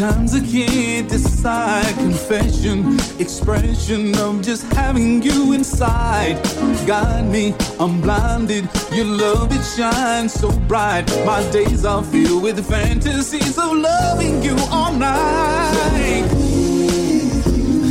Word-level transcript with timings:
Sometimes 0.00 0.34
I 0.34 0.40
can't 0.40 1.10
decide 1.10 1.94
confession, 1.96 2.98
expression 3.18 4.16
of 4.16 4.40
just 4.40 4.64
having 4.72 5.20
you 5.20 5.52
inside. 5.52 6.42
Guide 6.86 7.26
me, 7.30 7.54
I'm 7.78 8.00
blinded. 8.00 8.66
Your 8.94 9.04
love 9.04 9.52
it 9.52 9.62
shines 9.62 10.32
so 10.32 10.50
bright. 10.60 11.04
My 11.26 11.42
days 11.50 11.84
are 11.84 12.02
filled 12.02 12.44
with 12.44 12.66
fantasies 12.66 13.58
of 13.58 13.76
loving 13.76 14.42
you 14.42 14.56
all 14.70 14.94
night. 14.94 16.26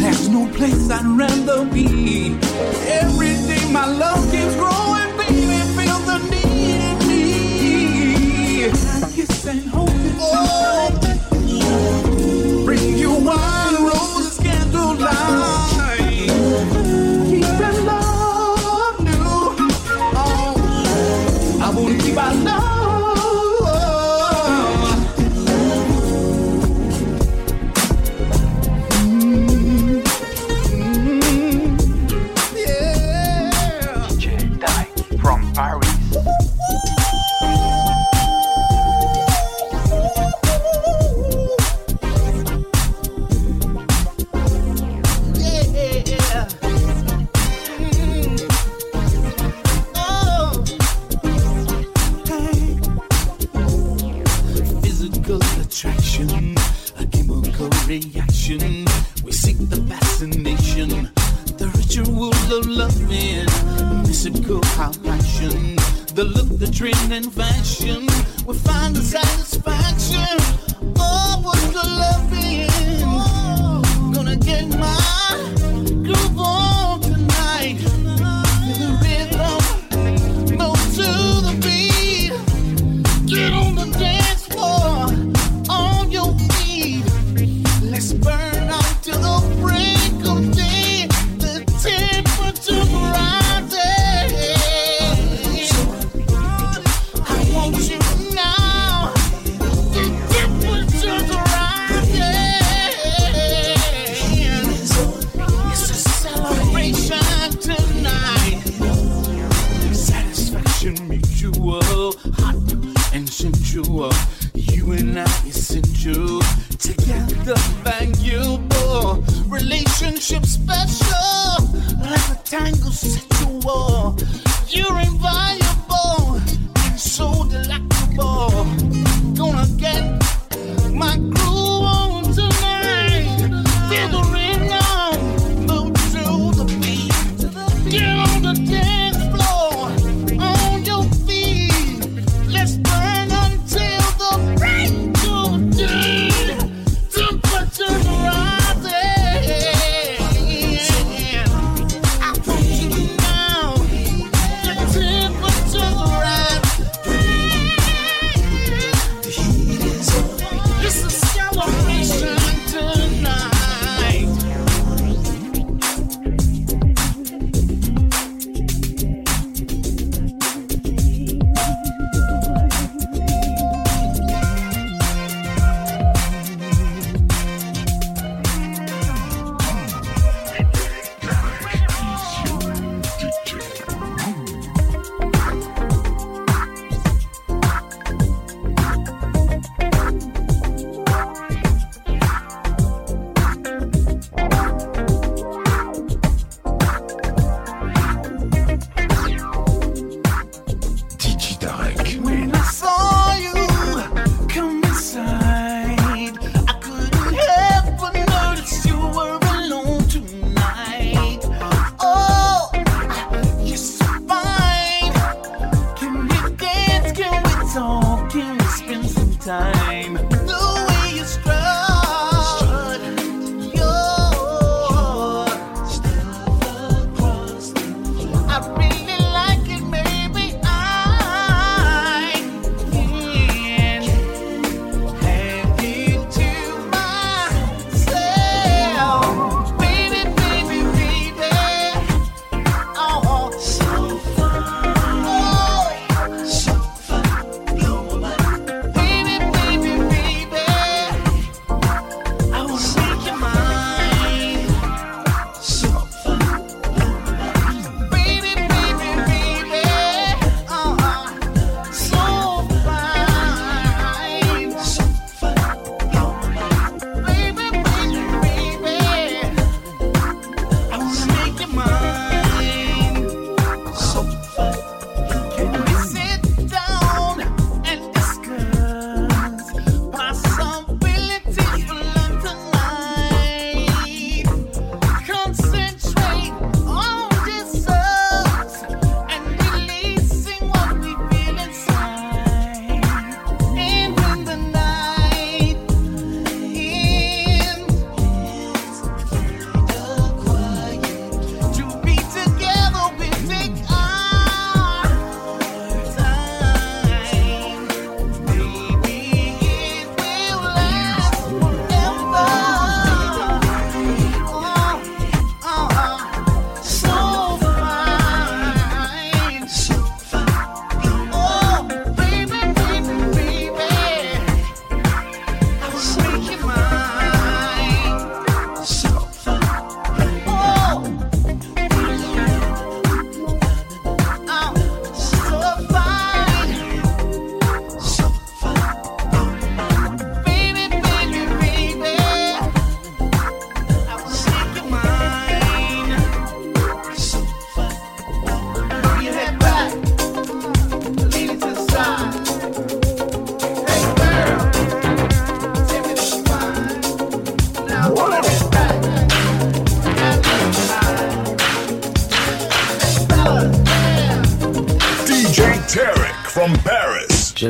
There's 0.01 0.29
no 0.29 0.51
place 0.53 0.89
I'd 0.89 1.05
rather 1.05 1.63
be. 1.65 2.35
Every 2.89 3.35
day 3.45 3.71
my 3.71 3.85
love 3.85 4.31
keeps 4.31 4.55
growing. 4.55 4.78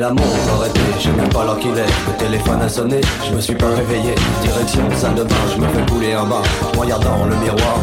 J'ai 0.00 0.06
la 0.06 0.10
montre 0.10 0.54
arrêtée, 0.54 0.80
je 0.98 1.10
même 1.10 1.28
pas 1.28 1.44
l'heure 1.44 1.58
qu'il 1.58 1.70
est. 1.70 1.86
Le 2.08 2.16
téléphone 2.18 2.62
a 2.62 2.68
sonné, 2.68 3.00
je 3.28 3.34
me 3.34 3.40
suis 3.40 3.54
pas 3.54 3.68
réveillé. 3.68 4.14
Direction 4.42 4.82
salle 4.96 5.14
de 5.14 5.24
bain, 5.24 5.34
je 5.54 5.60
me 5.60 5.68
fais 5.68 5.92
couler 5.92 6.12
un 6.14 6.24
bain. 6.24 6.42
Regardant 6.78 7.24
le 7.26 7.36
miroir, 7.36 7.76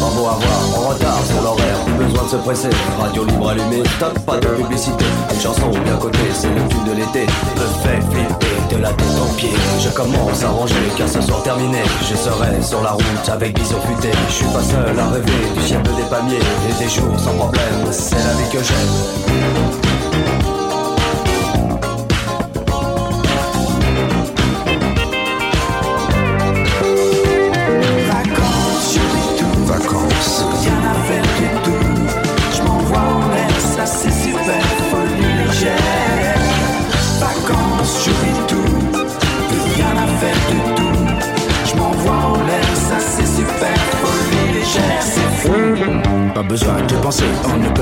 pas 0.00 0.10
beau 0.16 0.26
à 0.26 0.36
voir, 0.38 0.60
en 0.76 0.88
retard 0.88 1.22
sur 1.24 1.42
l'horaire. 1.42 1.78
Besoin 1.98 2.24
de 2.24 2.28
se 2.28 2.36
presser, 2.36 2.70
radio 2.98 3.24
libre 3.24 3.50
allumée. 3.50 3.82
Top, 3.98 4.18
pas 4.26 4.38
de 4.38 4.46
publicité. 4.48 5.04
Une 5.32 5.40
chanson 5.40 5.70
bien 5.84 5.96
côté, 5.96 6.18
c'est 6.32 6.48
le 6.48 6.62
tube 6.68 6.84
de 6.84 6.92
l'été. 6.92 7.26
Me 7.56 7.66
fait 7.82 8.00
flipper 8.10 8.76
de 8.76 8.82
la 8.82 8.90
tête 8.90 9.18
aux 9.22 9.34
pieds. 9.36 9.58
Je 9.78 9.90
commence 9.90 10.42
à 10.44 10.48
ranger 10.48 10.90
car 10.96 11.08
ce 11.08 11.20
soir 11.20 11.42
terminé. 11.42 11.82
Je 12.08 12.16
serai 12.16 12.62
sur 12.62 12.82
la 12.82 12.92
route 12.92 13.28
avec 13.30 13.54
bison 13.54 13.80
futé. 13.82 14.10
Je 14.28 14.34
suis 14.34 14.46
pas 14.46 14.62
seul 14.62 14.98
à 14.98 15.08
rêver 15.08 15.32
du 15.56 15.62
ciel 15.62 15.82
des 15.82 16.08
palmiers 16.10 16.38
et 16.68 16.82
des 16.82 16.90
jours 16.90 17.18
sans 17.18 17.34
problème. 17.34 17.86
C'est 17.90 18.16
la 18.16 18.34
vie 18.34 18.50
que 18.50 18.58
j'aime. 18.62 19.79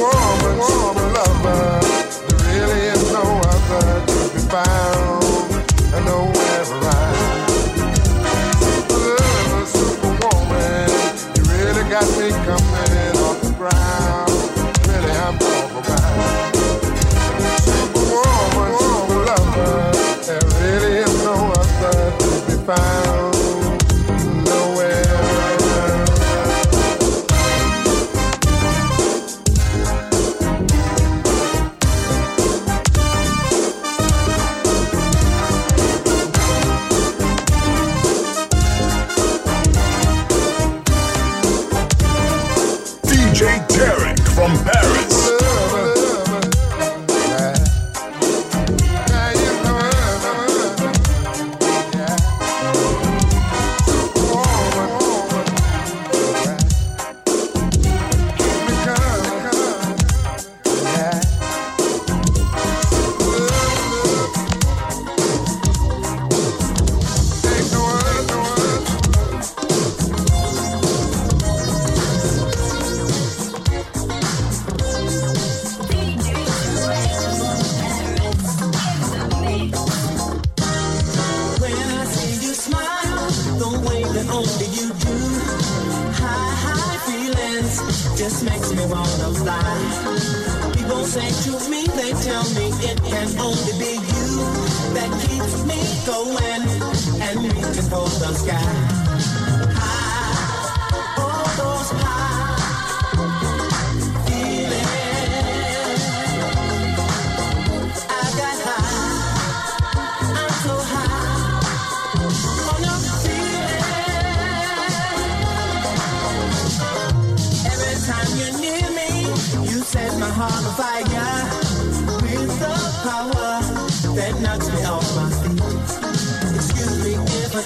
woman, 0.00 0.58
woman. 0.58 1.03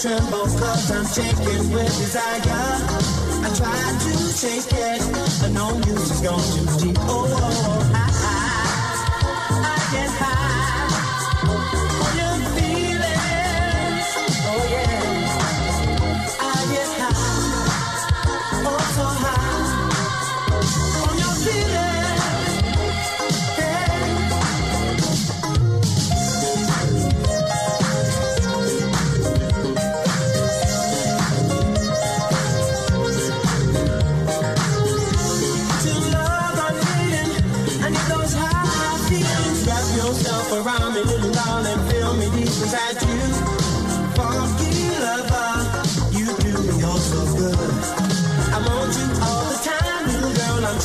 children 0.00 0.30
cause 0.30 0.90
I'm 0.92 1.06
shaking 1.06 1.72
with 1.72 1.86
desire. 1.98 2.40
I 3.42 3.50
try 3.56 3.98
to 4.04 4.32
shake 4.32 4.72
it, 4.72 5.40
but 5.40 5.50
no 5.50 5.76
music's 5.78 6.20
going 6.20 6.66
to 6.66 6.84
deep. 6.84 6.96
Oh, 7.00 7.26
oh, 7.26 7.92
oh. 7.94 7.97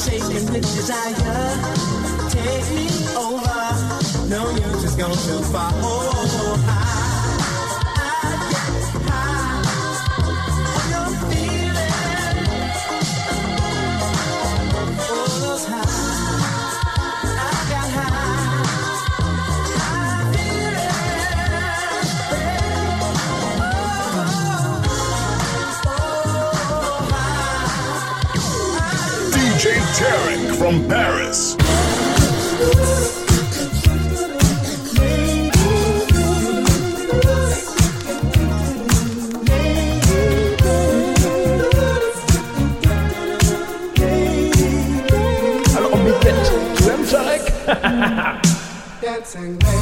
shaking 0.03 0.51
with 0.51 0.63
desire. 0.75 1.13
Take 2.29 2.67
me 2.75 2.87
over. 3.15 4.27
No, 4.27 4.49
you're 4.49 4.81
just 4.81 4.97
gone 4.97 5.11
too 5.11 5.41
far. 5.51 5.71
Oh, 5.75 6.65
I 6.67 6.82
from 30.73 30.87
Paris. 30.87 31.55
Alors, 45.75 45.93
on 45.93 46.03
tu 46.77 46.89
aimes 46.89 47.05
Dancing. 49.01 49.72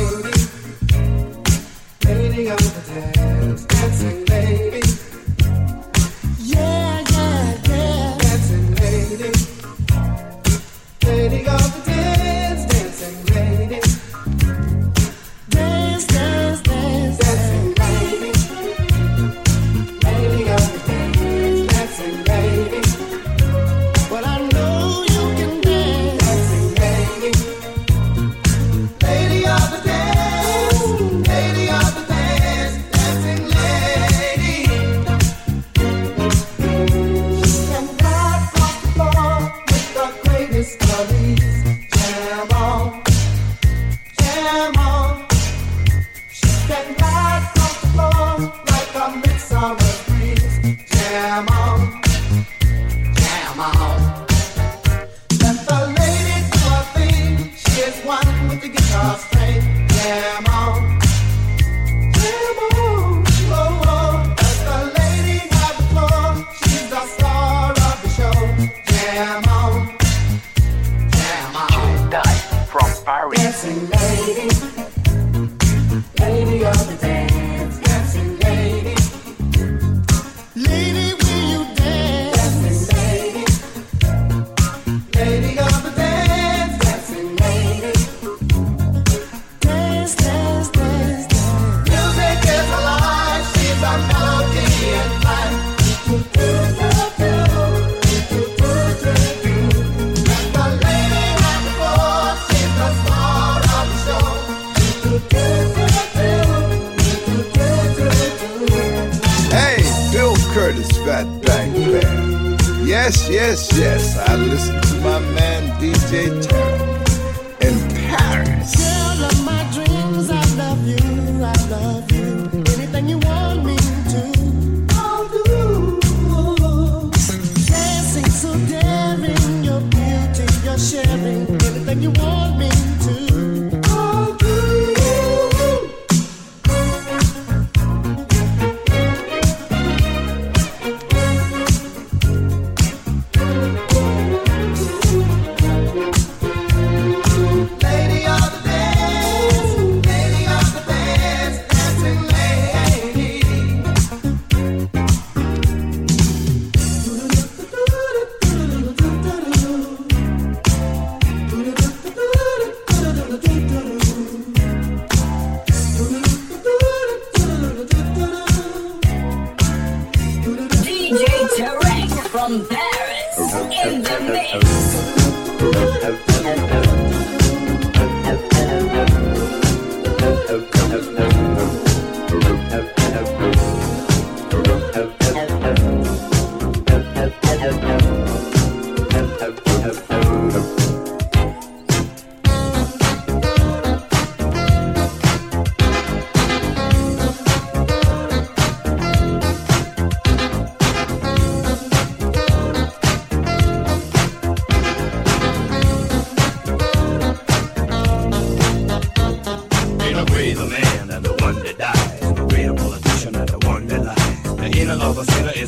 Yes, 112.86 113.30
yes, 113.30 113.78
yes, 113.78 114.18
I 114.18 114.36
listen 114.36 114.80
to 114.80 114.96
my 115.02 115.20
man 115.36 115.64
DJ 115.82 116.30
Tarek. 116.42 116.81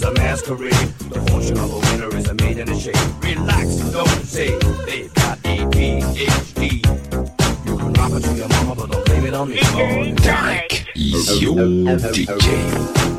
Is 0.03 0.09
a 0.09 0.13
masquerade. 0.15 0.73
The 1.11 1.21
fortune 1.31 1.57
of 1.59 1.71
a 1.71 1.79
winner 1.79 2.13
is 2.17 2.27
a 2.27 2.33
maid 2.33 2.57
in 2.57 2.67
the 2.67 2.77
shade. 2.77 2.97
Relax, 3.23 3.77
don't 3.91 4.25
say 4.25 4.59
they've 4.85 5.13
got 5.13 5.37
ADHD. 5.43 6.85
You 7.65 7.77
can 7.77 7.93
rock 7.93 8.11
it 8.11 8.23
to 8.23 8.33
your 8.33 8.49
mama, 8.49 8.75
but 8.75 8.91
don't 8.91 9.05
blame 9.05 9.27
it 9.27 9.33
on 9.33 9.49
me. 9.49 9.59
Oh, 9.61 10.13
Tarek 10.15 10.87
is 10.93 11.41
your 11.41 11.55
DJ. 11.55 13.13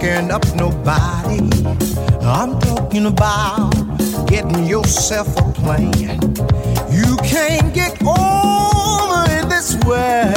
Sticking 0.00 0.30
up 0.30 0.44
nobody. 0.54 1.40
I'm 2.22 2.58
talking 2.60 3.06
about 3.06 3.72
getting 4.26 4.64
yourself 4.66 5.28
a 5.36 5.52
plan. 5.52 5.92
You 6.90 7.16
can't 7.18 7.72
get 7.74 8.00
over 8.02 9.24
it 9.28 9.48
this 9.48 9.74
way. 9.84 10.32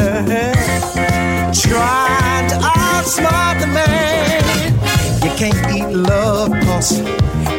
Trying 1.54 2.50
to 2.50 2.56
outsmart 2.56 3.60
the 3.60 3.68
man. 3.68 4.74
You 5.24 5.32
can't 5.38 5.76
eat 5.76 5.96
love 5.96 6.52
cause 6.66 7.00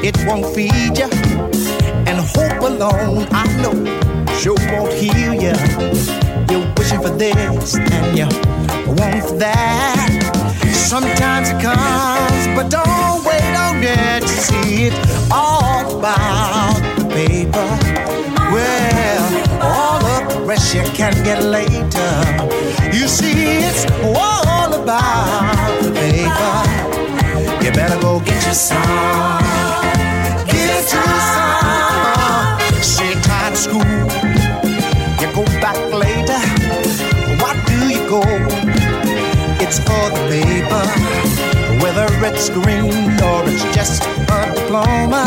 it 0.02 0.16
won't 0.26 0.54
feed 0.54 0.98
you. 0.98 1.08
And 2.06 2.18
hope 2.20 2.60
alone, 2.60 3.26
I 3.30 3.46
know, 3.62 3.74
sure 4.38 4.56
won't 4.72 4.92
heal 4.92 5.34
you. 5.34 5.54
You're 6.50 6.72
wishing 6.76 7.00
for 7.00 7.10
this 7.10 7.76
and 7.76 8.18
you 8.18 8.26
want 8.86 9.38
that. 9.38 10.33
Sometimes 10.84 11.48
it 11.48 11.60
comes, 11.62 12.46
but 12.54 12.68
don't 12.68 13.24
wait 13.24 13.56
on 13.56 13.82
it 13.82 14.20
to 14.20 14.28
see 14.28 14.84
it 14.88 14.92
all 15.32 15.98
about 15.98 16.78
the 16.98 17.06
paper. 17.06 17.68
Well, 18.52 19.62
all 19.62 19.98
the 20.28 20.44
rest 20.44 20.74
you 20.74 20.82
can 20.92 21.14
get 21.24 21.42
later. 21.42 22.12
You 22.92 23.08
see, 23.08 23.64
it's 23.64 23.86
all 24.04 24.74
about 24.74 25.82
the 25.82 25.90
paper. 25.90 27.64
You 27.64 27.72
better 27.72 27.98
go 28.02 28.20
get 28.20 28.44
your 28.44 28.52
some. 28.52 28.78
Get 30.46 30.84
you 30.92 31.10
some. 31.34 32.58
Sit 32.82 33.22
tired 33.24 33.56
school. 33.56 33.82
You 35.18 35.32
go 35.34 35.44
back 35.62 35.78
later. 35.94 36.33
It's 39.66 39.78
for 39.78 40.10
the 40.12 40.20
paper. 40.28 40.84
Whether 41.82 42.06
it's 42.28 42.50
green 42.50 43.16
or 43.24 43.48
it's 43.48 43.64
just 43.74 44.04
a 44.04 44.52
diploma, 44.54 45.24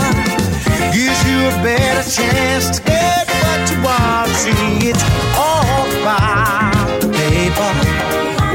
gives 0.94 1.20
you 1.26 1.40
a 1.50 1.54
better 1.66 2.08
chance 2.08 2.78
to 2.78 2.84
get 2.84 3.26
what 3.42 3.62
you 3.72 3.82
want. 3.82 4.30
See, 4.30 4.90
it's 4.92 5.04
all 5.36 5.90
about 6.02 7.02
the 7.02 7.10
paper. 7.10 7.72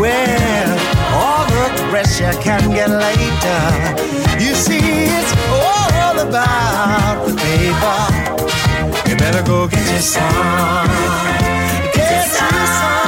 Well, 0.00 0.70
all 1.18 1.46
the 1.50 1.90
rest 1.92 2.20
you 2.20 2.30
can 2.40 2.70
get 2.70 2.88
later. 2.88 3.62
You 4.38 4.54
see, 4.54 5.10
it's 5.18 5.32
all 5.50 6.16
about 6.20 7.26
the 7.26 7.34
paper. 7.34 9.10
You 9.10 9.16
better 9.16 9.42
go 9.42 9.66
get 9.66 9.84
your 9.90 10.00
some. 10.00 10.86
Get 11.92 12.06
your 12.06 12.66
some. 12.66 13.01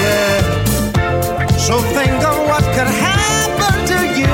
Well, 0.00 1.58
so 1.58 1.74
think 1.96 2.22
of 2.24 2.36
what 2.48 2.64
could 2.74 2.88
happen 2.88 3.74
to 3.90 3.98
you 4.18 4.32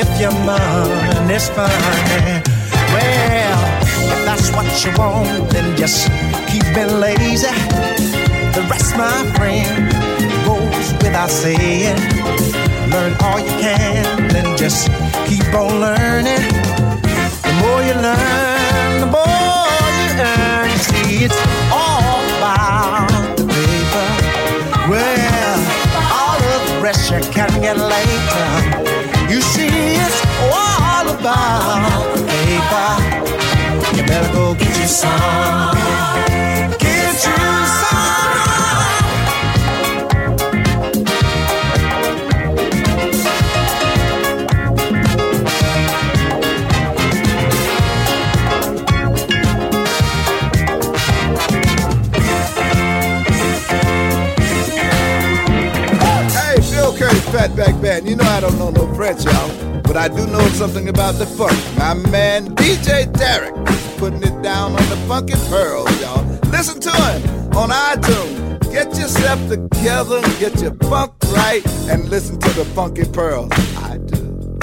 if 0.00 0.08
your 0.20 0.34
money's 0.44 1.48
funny. 1.56 2.42
Well, 2.92 3.58
if 4.12 4.20
that's 4.26 4.50
what 4.52 4.68
you 4.84 4.92
want, 4.98 5.50
then 5.50 5.76
just 5.78 6.10
keep 6.50 6.64
being 6.74 7.00
lazy. 7.00 7.48
The 8.54 8.62
rest, 8.70 8.96
my 8.98 9.16
friend, 9.36 9.90
goes 10.44 10.92
without 11.02 11.30
saying. 11.30 11.96
Learn 12.92 13.16
all 13.24 13.40
you 13.40 13.54
can, 13.64 14.28
then 14.28 14.58
just 14.58 14.88
keep 15.26 15.48
on 15.54 15.80
learning. 15.80 16.44
The 17.46 17.52
more 17.60 17.80
you 17.88 17.96
learn, 18.06 19.00
the 19.00 19.06
more 19.06 19.88
you 20.00 20.20
earn. 20.20 20.42
stress 26.94 27.26
you 27.26 27.32
can 27.32 27.60
get 27.60 27.76
later. 27.76 28.46
You 29.32 29.40
see, 29.40 29.68
it's 30.04 30.20
all 30.52 31.08
about 31.08 32.14
paper. 32.28 33.96
You 33.96 34.02
better 34.06 34.32
go 34.32 34.54
get 34.54 34.78
you 34.78 34.86
some. 34.86 35.76
Get 36.78 37.26
you. 37.26 37.51
Fat 57.50 57.82
Band. 57.82 58.08
You 58.08 58.14
know 58.14 58.24
I 58.24 58.38
don't 58.38 58.56
know 58.56 58.70
no 58.70 58.86
French, 58.94 59.24
y'all, 59.24 59.82
but 59.82 59.96
I 59.96 60.06
do 60.06 60.26
know 60.28 60.46
something 60.50 60.88
about 60.88 61.16
the 61.16 61.26
funk. 61.26 61.58
My 61.76 61.94
man 62.10 62.54
DJ 62.54 63.04
Tarek 63.12 63.52
putting 63.98 64.22
it 64.22 64.42
down 64.42 64.72
on 64.72 64.88
the 64.88 64.96
funky 65.08 65.34
pearls, 65.50 65.90
y'all. 66.00 66.24
Listen 66.52 66.80
to 66.80 66.90
him 66.90 67.56
on 67.56 67.70
iTunes. 67.70 68.60
Get 68.70 68.96
yourself 68.96 69.40
together 69.48 70.18
and 70.18 70.38
get 70.38 70.60
your 70.62 70.74
funk 70.88 71.14
right 71.32 71.66
and 71.90 72.08
listen 72.08 72.38
to 72.38 72.50
the 72.50 72.64
funky 72.76 73.04
pearls. 73.06 73.50
I 73.76 73.98
do. 73.98 74.58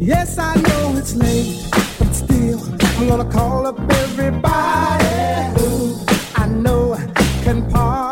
Yes, 0.00 0.38
I 0.38 0.54
know 0.54 0.96
it's 0.96 1.14
late, 1.14 1.68
but 1.98 2.14
still, 2.14 2.60
I'm 2.96 3.08
gonna 3.08 3.30
call 3.30 3.66
up 3.66 3.78
everybody 3.78 5.60
who 5.60 5.98
I 6.36 6.46
know 6.48 6.96
can 7.44 7.70
party. 7.70 8.11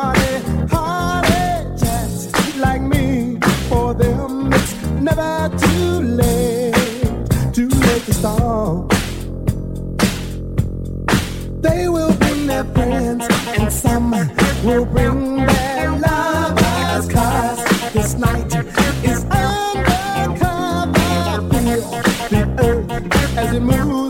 They 11.61 11.89
will 11.89 12.13
bring 12.15 12.47
their 12.47 12.65
friends, 12.65 13.27
and 13.59 13.73
some 13.73 14.11
will 14.65 14.85
bring 14.87 15.47
their 15.47 15.91
lovers. 15.91 17.07
Cause 17.09 17.93
this 17.93 18.15
night 18.15 18.47
is 19.05 19.25
undercover. 19.25 20.39
Feel 21.51 21.83
the 22.31 22.43
earth 22.59 23.39
as 23.39 23.55
it 23.55 23.61
moves. 23.61 24.10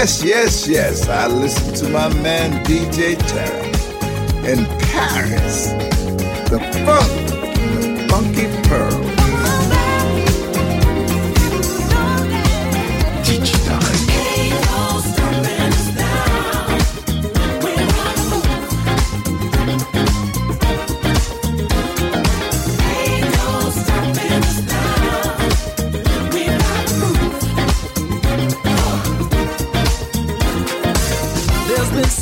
Yes, 0.00 0.24
yes, 0.24 0.66
yes. 0.66 1.08
I 1.10 1.26
listen 1.26 1.74
to 1.74 1.88
my 1.90 2.08
man 2.22 2.64
DJ 2.64 3.16
Tarek 3.16 4.48
in 4.48 4.64
Paris. 4.88 5.66
The 6.48 6.58
funk 6.86 7.19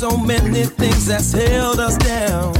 so 0.09 0.17
many 0.17 0.63
things 0.63 1.05
that's 1.07 1.31
held 1.31 1.79
us 1.79 1.97
down. 1.97 2.53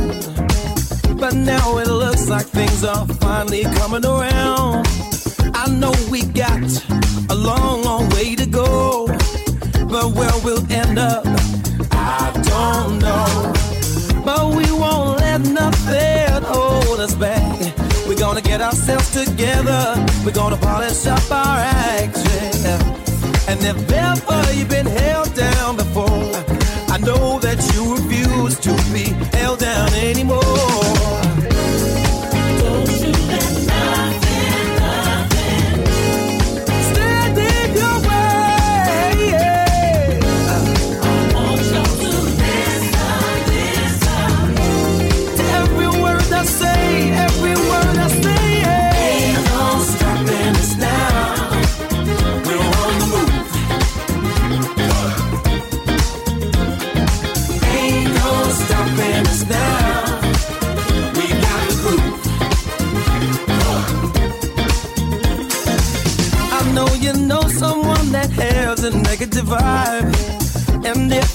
But 1.17 1.33
now 1.35 1.77
it 1.77 1.87
looks 1.87 2.29
like 2.29 2.45
things 2.45 2.83
are 2.83 3.07
finally 3.25 3.63
coming 3.79 4.05
around. 4.05 4.87
I 5.53 5.67
know 5.69 5.93
we 6.11 6.23
got 6.23 6.69
a 7.29 7.35
long, 7.35 7.83
long 7.83 8.09
way 8.09 8.35
to 8.35 8.45
go. 8.45 9.07
But 9.93 10.07
where 10.17 10.37
we'll 10.43 10.65
end 10.71 10.99
up, 10.99 11.23
I 11.91 12.31
don't 12.51 12.99
know. 12.99 13.53
But 14.23 14.55
we 14.57 14.71
won't 14.71 15.19
let 15.19 15.41
nothing 15.41 16.43
hold 16.43 16.99
us 16.99 17.15
back. 17.15 17.59
We're 18.07 18.21
gonna 18.25 18.41
get 18.41 18.61
ourselves 18.61 19.09
together. 19.11 19.83
We're 20.25 20.39
gonna 20.41 20.57
polish 20.57 21.05
up 21.07 21.31
our 21.31 21.57
acts, 21.57 22.23
yeah. 22.25 22.99
And 23.49 23.59
if 23.63 23.91
ever 23.91 24.53
you've 24.53 24.69
been 24.69 24.85
held 24.85 25.33
down 25.33 25.75
before, 25.75 26.08
that 27.55 27.73
you 27.73 27.95
refuse 27.95 28.59
to 28.59 28.69
be 28.93 29.05
held 29.35 29.59
down 29.59 29.91
anymore. 29.95 30.48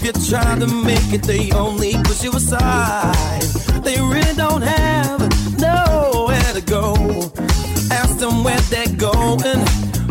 you 0.04 0.12
try 0.28 0.58
to 0.58 0.66
make 0.66 1.12
it, 1.12 1.22
they 1.22 1.50
only 1.52 1.94
push 2.04 2.22
you 2.22 2.30
aside. 2.32 3.42
They 3.82 3.98
really 4.00 4.34
don't 4.34 4.60
have 4.60 5.20
nowhere 5.58 6.52
to 6.52 6.60
go. 6.60 6.94
Ask 7.90 8.18
them 8.18 8.44
where 8.44 8.60
they're 8.68 8.94
going, 8.96 9.64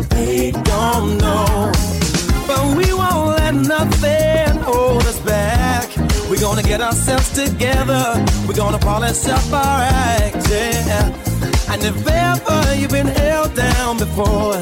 they 0.08 0.50
don't 0.50 1.18
know. 1.18 1.70
But 2.48 2.76
we 2.76 2.92
won't 2.92 3.38
let 3.38 3.54
nothing 3.54 4.62
hold 4.62 5.02
us 5.02 5.20
back. 5.20 5.88
We're 6.28 6.40
gonna 6.40 6.64
get 6.64 6.80
ourselves 6.80 7.32
together, 7.32 8.04
we're 8.48 8.54
gonna 8.54 8.78
polish 8.78 9.26
up 9.28 9.52
our 9.52 9.82
act, 9.82 10.50
yeah. 10.50 11.23
And 11.74 11.82
if 11.82 12.06
ever 12.06 12.76
you've 12.76 12.92
been 12.92 13.08
held 13.08 13.56
down 13.56 13.98
before, 13.98 14.54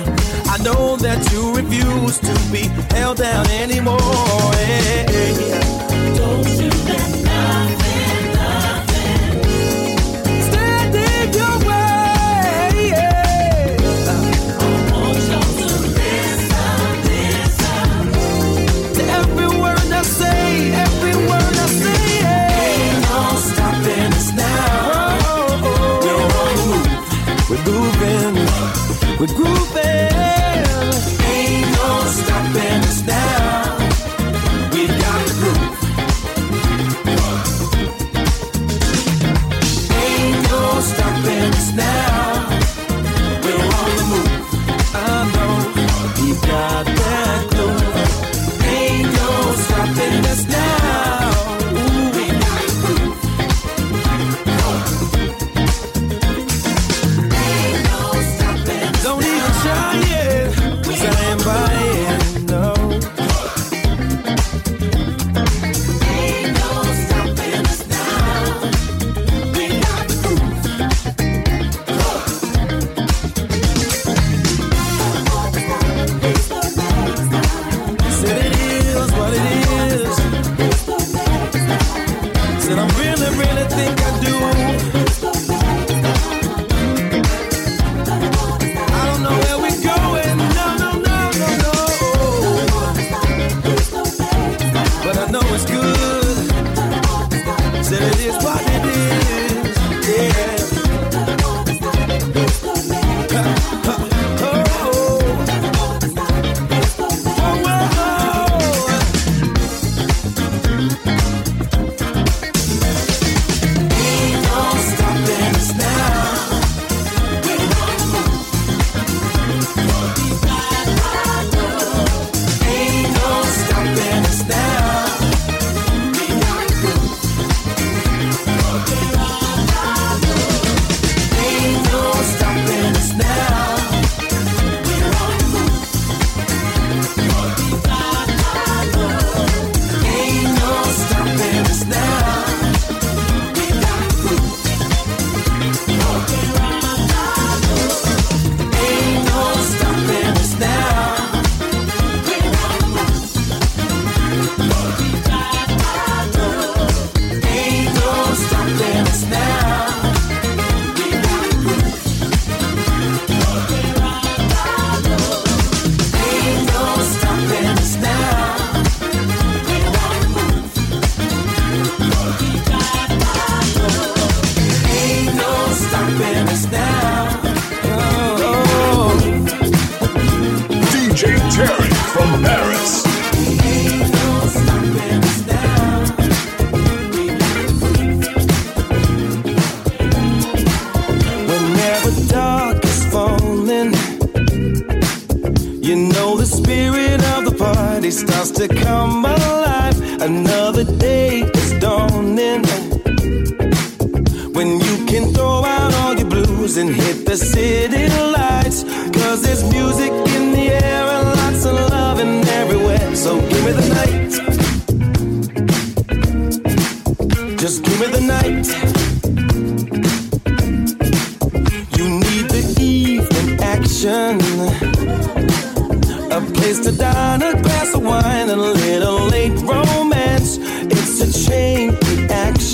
I 0.49 0.57
know 0.65 0.97
that 0.97 1.31
you 1.31 1.55
refuse 1.55 2.19
to 2.21 2.33
be 2.51 2.63
held 2.97 3.19
down 3.19 3.47
anymore. 3.49 3.99
Yeah. 4.01 5.61
Don't 6.17 6.49
you 6.59 7.12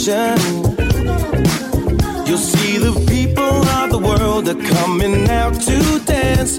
attention. 0.08 0.76
You'll 2.26 2.38
see 2.38 2.78
the 2.78 2.92
people 3.08 3.42
of 3.42 3.90
the 3.90 3.98
world 3.98 4.48
are 4.48 4.62
coming 4.74 5.28
out 5.30 5.54
to 5.62 5.98
dance 6.04 6.58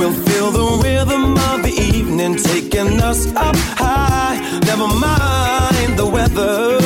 We'll 0.00 0.14
feel 0.14 0.50
the 0.50 0.80
rhythm 0.82 1.36
of 1.36 1.62
the 1.62 1.74
evening 1.78 2.36
taking 2.36 3.02
us 3.02 3.26
up 3.36 3.54
high. 3.76 4.40
Never 4.64 4.88
mind 4.88 5.98
the 5.98 6.06
weather. 6.06 6.80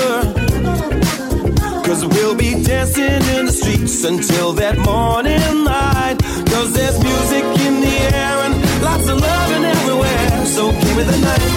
Cause 1.87 2.05
we'll 2.05 2.35
be 2.35 2.65
dancing 2.65 3.23
in 3.37 3.47
the 3.47 3.53
streets 3.53 4.03
until 4.03 4.53
that 4.55 4.77
morning 4.79 5.63
light. 5.63 6.17
Cause 6.51 6.73
there's 6.73 6.99
music 7.05 7.45
in 7.65 7.83
the 7.83 7.97
air 8.17 8.37
and 8.47 8.83
lots 8.83 9.07
of 9.07 9.21
loving 9.21 9.65
everywhere. 9.65 10.47
So 10.47 10.73
give 10.73 10.97
me 10.97 11.05
the 11.05 11.19
night. 11.29 11.53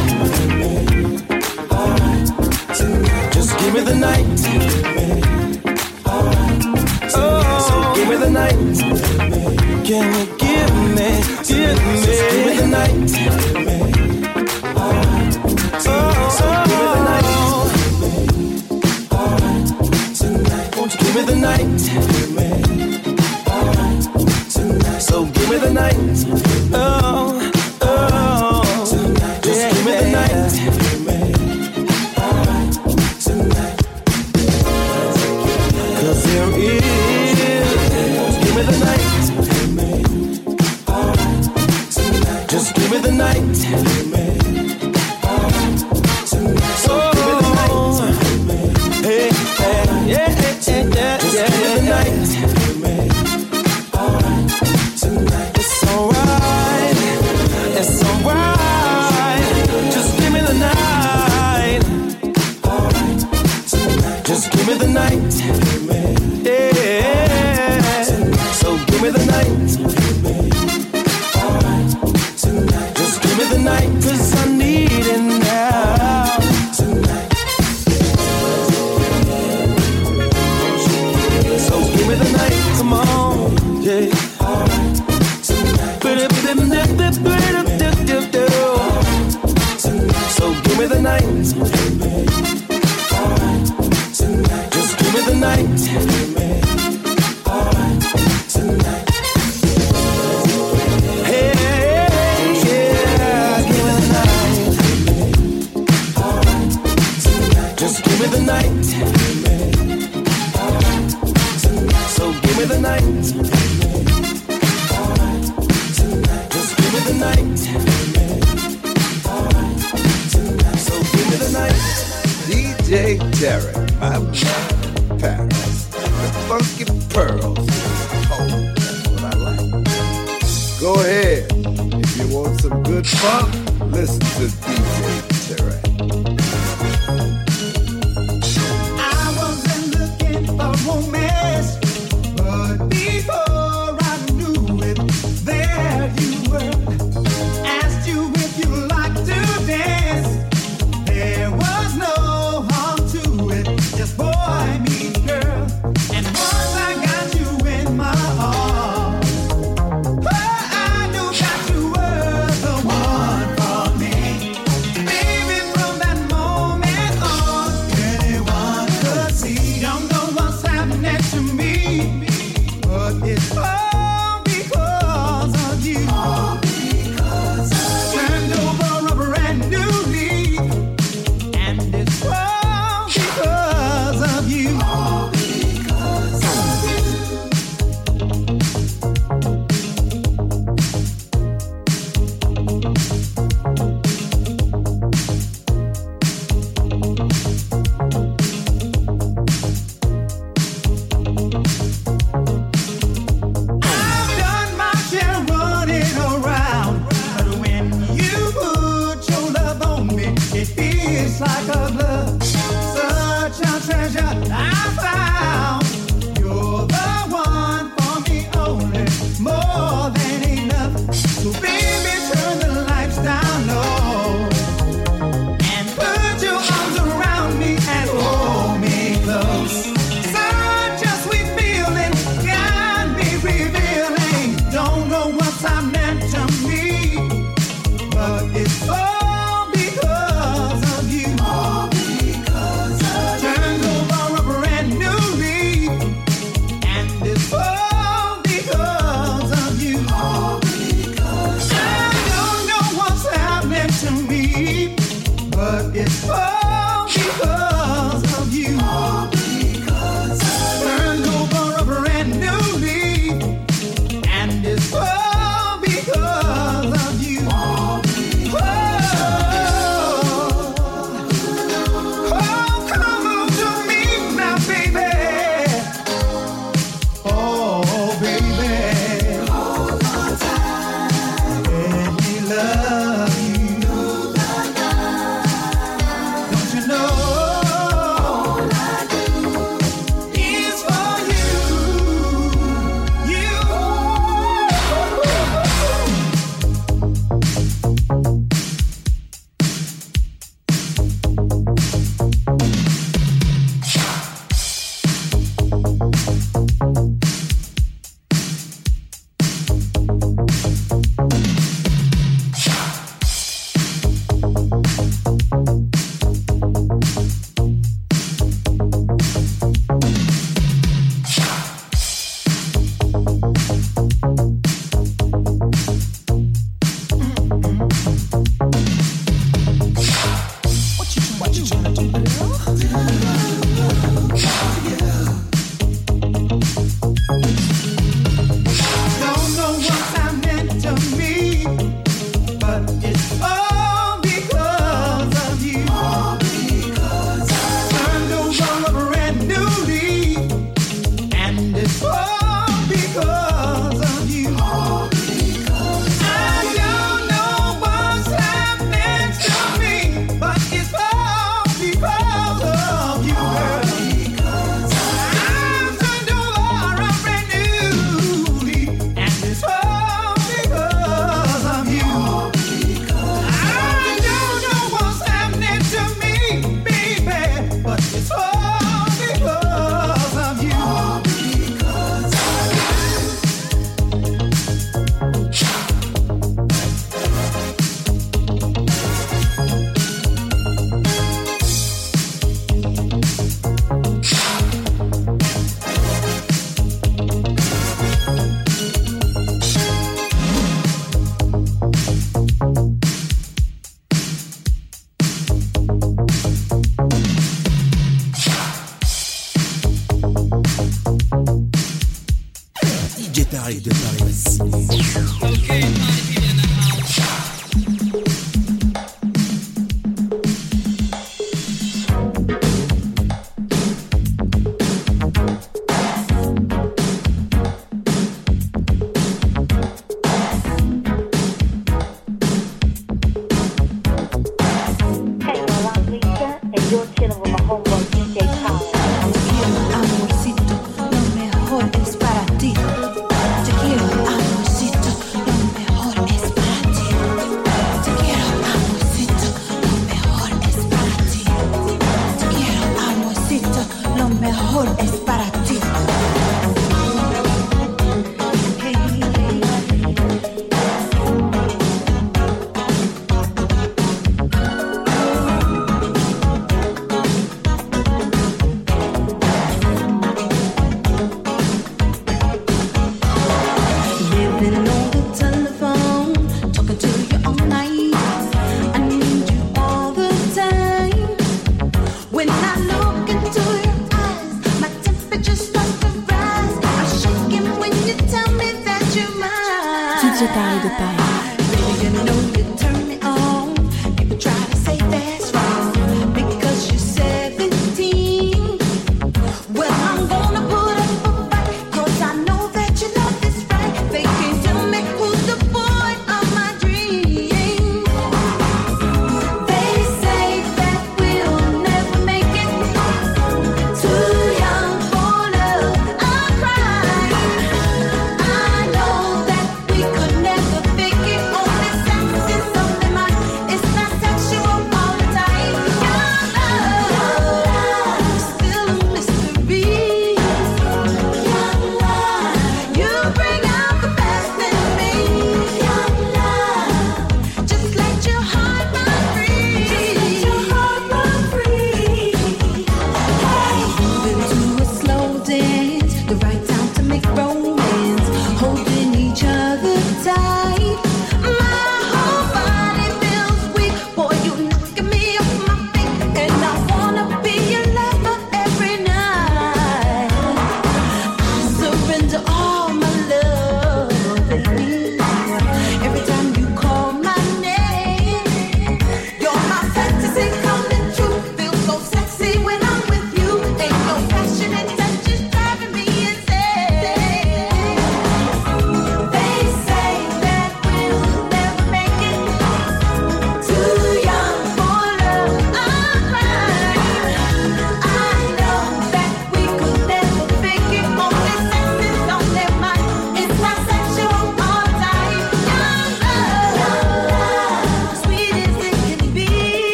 Alright, 1.73 3.33
just 3.33 3.57
give 3.57 3.73
me 3.73 3.81
the 3.81 3.95
night. 3.95 4.27
Oh, 7.15 7.59
so 7.65 7.95
give 7.95 8.07
me 8.09 8.15
the 8.15 8.29
night. 8.29 8.57
Can 9.87 10.05
we 10.13 10.36
in 11.69 11.77
me. 11.77 12.45
With 12.45 12.59
the 12.59 12.67
night 12.67 13.56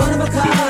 one 0.00 0.14
of 0.14 0.20
a 0.20 0.30
kind. 0.30 0.69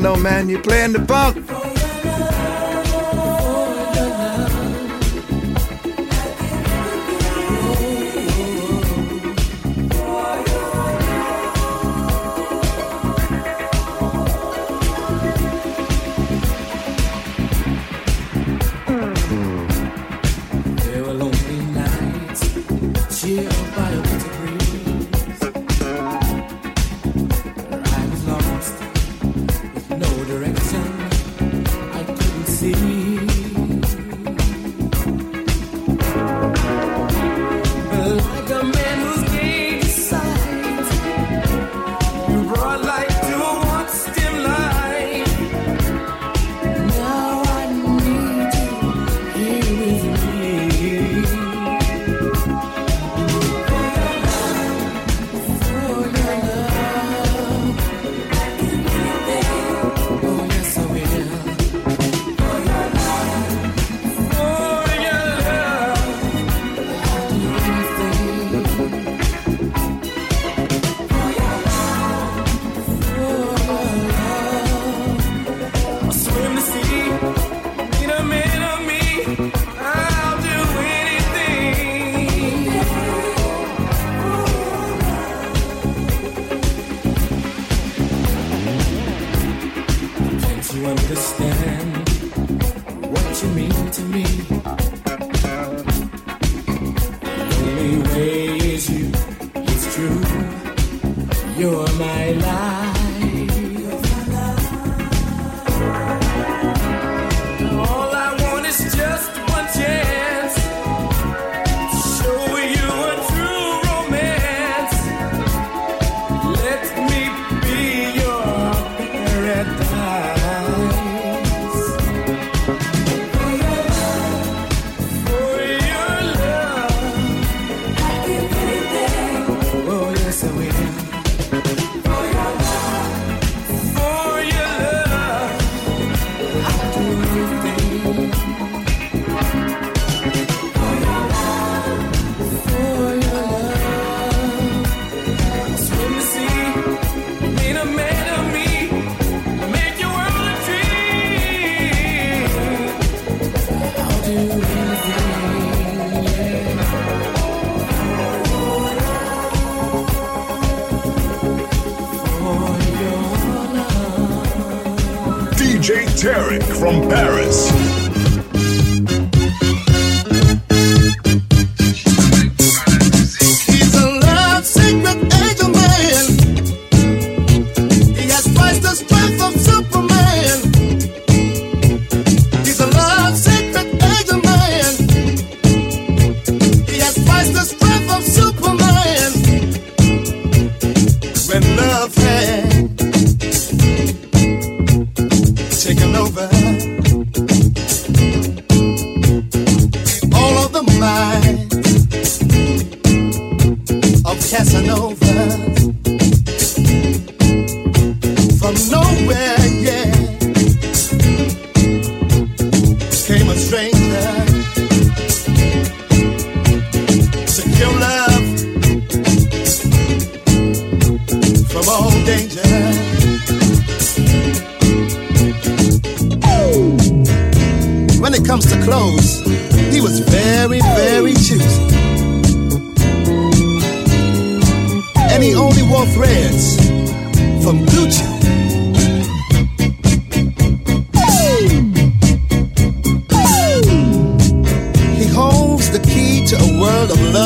No 0.00 0.16
man, 0.16 0.48
you're 0.48 0.62
playing 0.62 0.92
the 0.92 1.04
funk. 1.04 1.51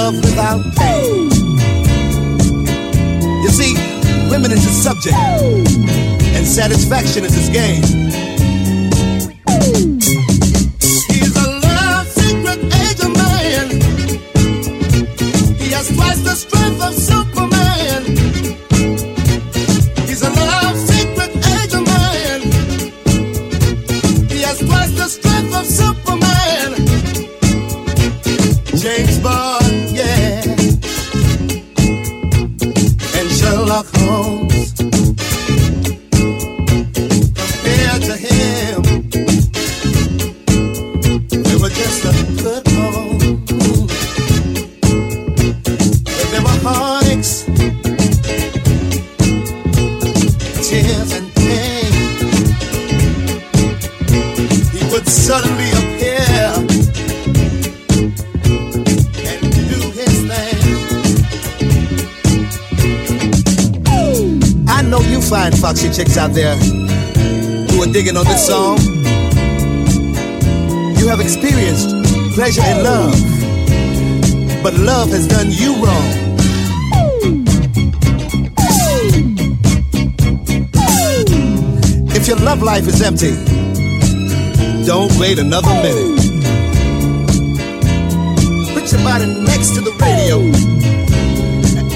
love 0.06 0.24
without 0.24 0.62
pain. 0.76 1.30
You 3.42 3.48
see, 3.48 3.74
women 4.30 4.52
is 4.52 4.64
a 4.64 4.70
subject, 4.70 5.16
and 5.16 6.46
satisfaction 6.46 7.24
is 7.24 7.34
his 7.34 7.48
game. 7.48 8.35
pleasure 72.36 72.60
and 72.60 72.82
love. 72.82 74.62
But 74.62 74.74
love 74.74 75.08
has 75.08 75.26
done 75.26 75.46
you 75.50 75.72
wrong. 75.82 76.10
If 82.14 82.28
your 82.28 82.36
love 82.40 82.62
life 82.62 82.86
is 82.86 83.00
empty, 83.00 83.32
don't 84.84 85.10
wait 85.18 85.38
another 85.38 85.72
minute. 85.80 86.20
Put 88.74 88.92
your 88.92 89.02
body 89.02 89.26
next 89.44 89.74
to 89.76 89.80
the 89.80 89.96
radio 89.98 90.40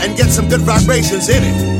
and 0.00 0.16
get 0.16 0.30
some 0.30 0.48
good 0.48 0.62
vibrations 0.62 1.28
in 1.28 1.42
it. 1.44 1.79